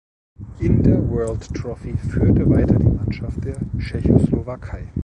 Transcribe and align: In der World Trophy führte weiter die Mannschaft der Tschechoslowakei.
In 0.57 0.81
der 0.81 0.97
World 1.11 1.53
Trophy 1.53 1.95
führte 1.95 2.49
weiter 2.49 2.79
die 2.79 2.89
Mannschaft 2.89 3.43
der 3.45 3.57
Tschechoslowakei. 3.77 4.87